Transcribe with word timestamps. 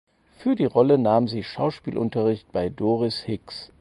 Für 0.39 0.55
die 0.55 0.65
Rolle 0.65 0.97
nahm 0.97 1.27
sie 1.27 1.43
Schauspielunterricht 1.43 2.51
bei 2.51 2.69
Doris 2.69 3.19
Hicks. 3.19 3.69